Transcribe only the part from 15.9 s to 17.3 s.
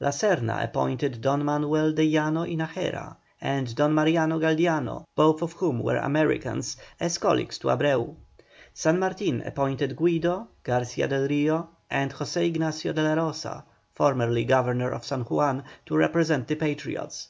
represent the Patriots.